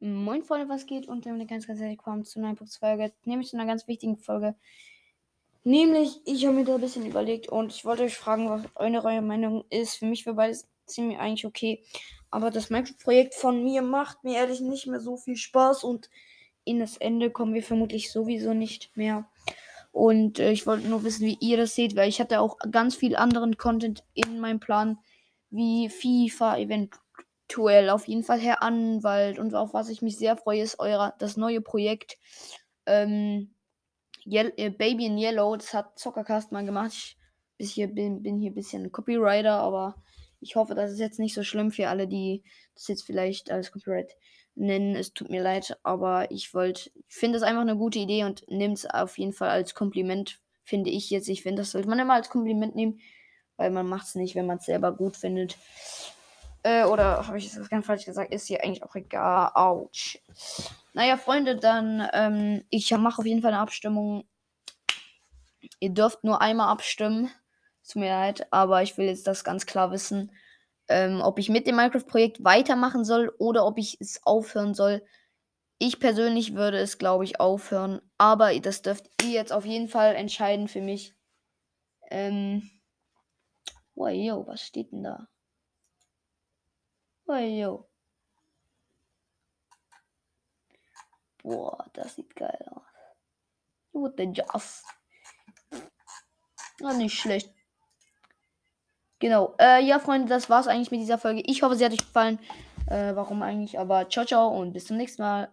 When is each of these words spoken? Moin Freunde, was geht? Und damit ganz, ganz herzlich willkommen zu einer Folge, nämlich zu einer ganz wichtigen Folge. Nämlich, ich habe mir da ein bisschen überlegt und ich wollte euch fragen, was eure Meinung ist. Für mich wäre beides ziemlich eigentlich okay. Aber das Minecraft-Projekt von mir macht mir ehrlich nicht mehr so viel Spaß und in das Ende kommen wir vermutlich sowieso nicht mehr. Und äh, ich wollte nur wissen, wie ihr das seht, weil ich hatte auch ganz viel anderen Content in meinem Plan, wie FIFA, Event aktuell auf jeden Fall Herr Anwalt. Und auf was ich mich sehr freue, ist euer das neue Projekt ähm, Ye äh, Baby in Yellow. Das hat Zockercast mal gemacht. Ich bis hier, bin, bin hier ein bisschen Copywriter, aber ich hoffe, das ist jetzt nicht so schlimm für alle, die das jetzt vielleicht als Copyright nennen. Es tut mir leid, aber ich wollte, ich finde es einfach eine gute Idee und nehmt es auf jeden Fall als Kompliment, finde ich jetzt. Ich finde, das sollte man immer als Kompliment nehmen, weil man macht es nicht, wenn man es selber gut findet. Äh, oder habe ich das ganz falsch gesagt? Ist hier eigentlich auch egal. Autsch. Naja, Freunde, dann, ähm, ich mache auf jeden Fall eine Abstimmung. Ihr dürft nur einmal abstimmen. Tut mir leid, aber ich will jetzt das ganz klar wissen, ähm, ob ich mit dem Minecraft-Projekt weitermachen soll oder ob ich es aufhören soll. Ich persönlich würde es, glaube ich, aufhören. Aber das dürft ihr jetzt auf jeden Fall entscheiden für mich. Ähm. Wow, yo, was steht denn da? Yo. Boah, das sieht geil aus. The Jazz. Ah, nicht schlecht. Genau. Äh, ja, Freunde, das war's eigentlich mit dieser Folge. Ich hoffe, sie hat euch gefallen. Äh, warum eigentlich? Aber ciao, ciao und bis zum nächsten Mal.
Moin 0.00 0.44
Freunde, 0.44 0.68
was 0.68 0.86
geht? 0.86 1.08
Und 1.08 1.26
damit 1.26 1.48
ganz, 1.48 1.66
ganz 1.66 1.80
herzlich 1.80 1.98
willkommen 1.98 2.24
zu 2.24 2.38
einer 2.38 2.54
Folge, 2.56 3.12
nämlich 3.24 3.48
zu 3.48 3.56
einer 3.56 3.66
ganz 3.66 3.88
wichtigen 3.88 4.16
Folge. 4.16 4.54
Nämlich, 5.64 6.20
ich 6.24 6.46
habe 6.46 6.54
mir 6.54 6.64
da 6.64 6.76
ein 6.76 6.80
bisschen 6.80 7.04
überlegt 7.04 7.48
und 7.48 7.72
ich 7.72 7.84
wollte 7.84 8.04
euch 8.04 8.16
fragen, 8.16 8.48
was 8.48 8.62
eure 8.76 9.20
Meinung 9.22 9.64
ist. 9.70 9.96
Für 9.96 10.06
mich 10.06 10.24
wäre 10.24 10.36
beides 10.36 10.68
ziemlich 10.86 11.18
eigentlich 11.18 11.46
okay. 11.46 11.82
Aber 12.30 12.52
das 12.52 12.70
Minecraft-Projekt 12.70 13.34
von 13.34 13.64
mir 13.64 13.82
macht 13.82 14.22
mir 14.22 14.36
ehrlich 14.36 14.60
nicht 14.60 14.86
mehr 14.86 15.00
so 15.00 15.16
viel 15.16 15.36
Spaß 15.36 15.82
und 15.82 16.10
in 16.62 16.78
das 16.78 16.96
Ende 16.98 17.32
kommen 17.32 17.54
wir 17.54 17.64
vermutlich 17.64 18.12
sowieso 18.12 18.54
nicht 18.54 18.96
mehr. 18.96 19.28
Und 19.90 20.38
äh, 20.38 20.52
ich 20.52 20.64
wollte 20.64 20.86
nur 20.86 21.02
wissen, 21.02 21.26
wie 21.26 21.38
ihr 21.40 21.56
das 21.56 21.74
seht, 21.74 21.96
weil 21.96 22.08
ich 22.08 22.20
hatte 22.20 22.38
auch 22.38 22.56
ganz 22.70 22.94
viel 22.94 23.16
anderen 23.16 23.56
Content 23.56 24.04
in 24.14 24.38
meinem 24.38 24.60
Plan, 24.60 24.98
wie 25.50 25.88
FIFA, 25.88 26.58
Event 26.58 26.94
aktuell 27.48 27.88
auf 27.88 28.06
jeden 28.06 28.24
Fall 28.24 28.38
Herr 28.38 28.62
Anwalt. 28.62 29.38
Und 29.38 29.54
auf 29.54 29.72
was 29.72 29.88
ich 29.88 30.02
mich 30.02 30.18
sehr 30.18 30.36
freue, 30.36 30.60
ist 30.60 30.78
euer 30.78 31.14
das 31.18 31.38
neue 31.38 31.62
Projekt 31.62 32.18
ähm, 32.84 33.54
Ye 34.24 34.52
äh, 34.56 34.70
Baby 34.70 35.06
in 35.06 35.18
Yellow. 35.18 35.56
Das 35.56 35.72
hat 35.72 35.98
Zockercast 35.98 36.52
mal 36.52 36.66
gemacht. 36.66 36.92
Ich 36.92 37.16
bis 37.56 37.72
hier, 37.72 37.88
bin, 37.88 38.22
bin 38.22 38.38
hier 38.38 38.50
ein 38.50 38.54
bisschen 38.54 38.92
Copywriter, 38.92 39.54
aber 39.54 39.96
ich 40.40 40.56
hoffe, 40.56 40.74
das 40.74 40.92
ist 40.92 41.00
jetzt 41.00 41.18
nicht 41.18 41.34
so 41.34 41.42
schlimm 41.42 41.72
für 41.72 41.88
alle, 41.88 42.06
die 42.06 42.44
das 42.74 42.86
jetzt 42.86 43.04
vielleicht 43.04 43.50
als 43.50 43.72
Copyright 43.72 44.14
nennen. 44.54 44.94
Es 44.94 45.14
tut 45.14 45.30
mir 45.30 45.42
leid, 45.42 45.76
aber 45.82 46.30
ich 46.30 46.52
wollte, 46.52 46.90
ich 46.94 47.04
finde 47.08 47.38
es 47.38 47.42
einfach 47.42 47.62
eine 47.62 47.76
gute 47.76 47.98
Idee 47.98 48.24
und 48.24 48.44
nehmt 48.48 48.76
es 48.76 48.86
auf 48.86 49.18
jeden 49.18 49.32
Fall 49.32 49.48
als 49.48 49.74
Kompliment, 49.74 50.38
finde 50.62 50.90
ich 50.90 51.08
jetzt. 51.10 51.28
Ich 51.28 51.42
finde, 51.42 51.62
das 51.62 51.70
sollte 51.70 51.88
man 51.88 51.98
immer 51.98 52.14
als 52.14 52.28
Kompliment 52.28 52.76
nehmen, 52.76 53.00
weil 53.56 53.70
man 53.70 53.88
macht 53.88 54.06
es 54.06 54.14
nicht, 54.14 54.34
wenn 54.34 54.46
man 54.46 54.58
es 54.58 54.66
selber 54.66 54.94
gut 54.94 55.16
findet. 55.16 55.56
Äh, 56.62 56.84
oder 56.84 57.26
habe 57.26 57.38
ich 57.38 57.52
das 57.52 57.68
ganz 57.68 57.86
falsch 57.86 58.04
gesagt? 58.04 58.32
Ist 58.32 58.48
hier 58.48 58.62
eigentlich 58.62 58.82
auch 58.82 58.94
egal. 58.94 59.50
Autsch. 59.54 60.18
Naja, 60.92 61.16
Freunde, 61.16 61.56
dann, 61.56 62.08
ähm, 62.12 62.64
ich 62.70 62.90
mache 62.96 63.20
auf 63.20 63.26
jeden 63.26 63.42
Fall 63.42 63.52
eine 63.52 63.60
Abstimmung. 63.60 64.24
Ihr 65.80 65.90
dürft 65.90 66.24
nur 66.24 66.40
einmal 66.40 66.68
abstimmen. 66.68 67.30
Tut 67.86 68.00
mir 68.00 68.10
leid, 68.10 68.46
aber 68.50 68.82
ich 68.82 68.98
will 68.98 69.06
jetzt 69.06 69.26
das 69.26 69.44
ganz 69.44 69.64
klar 69.64 69.92
wissen, 69.92 70.32
ähm, 70.88 71.20
ob 71.22 71.38
ich 71.38 71.48
mit 71.48 71.66
dem 71.66 71.76
Minecraft-Projekt 71.76 72.44
weitermachen 72.44 73.04
soll 73.04 73.32
oder 73.38 73.64
ob 73.64 73.78
ich 73.78 73.98
es 74.00 74.24
aufhören 74.26 74.74
soll. 74.74 75.02
Ich 75.78 76.00
persönlich 76.00 76.54
würde 76.54 76.78
es, 76.78 76.98
glaube 76.98 77.24
ich, 77.24 77.40
aufhören. 77.40 78.02
Aber 78.18 78.58
das 78.60 78.82
dürft 78.82 79.08
ihr 79.22 79.30
jetzt 79.30 79.52
auf 79.52 79.64
jeden 79.64 79.88
Fall 79.88 80.16
entscheiden 80.16 80.68
für 80.68 80.80
mich. 80.80 81.14
Ähm. 82.10 82.68
Wow, 83.94 84.10
yo, 84.10 84.46
was 84.46 84.62
steht 84.62 84.92
denn 84.92 85.04
da? 85.04 85.28
Yo. 87.36 87.86
Boah, 91.42 91.84
das 91.92 92.14
sieht 92.16 92.34
geil 92.34 92.58
aus. 92.70 92.82
The 94.16 94.30
Jazz. 94.32 94.84
Ah, 96.82 96.94
nicht 96.94 97.18
schlecht. 97.18 97.52
Genau. 99.18 99.54
Äh, 99.60 99.84
ja, 99.84 99.98
Freunde, 99.98 100.28
das 100.28 100.48
war's 100.48 100.68
eigentlich 100.68 100.90
mit 100.90 101.00
dieser 101.00 101.18
Folge. 101.18 101.42
Ich 101.44 101.62
hoffe, 101.62 101.74
sie 101.74 101.84
hat 101.84 101.92
euch 101.92 101.98
gefallen. 101.98 102.38
Äh, 102.86 103.14
warum 103.14 103.42
eigentlich? 103.42 103.78
Aber 103.78 104.08
ciao, 104.08 104.24
ciao 104.24 104.48
und 104.48 104.72
bis 104.72 104.86
zum 104.86 104.96
nächsten 104.96 105.22
Mal. 105.22 105.52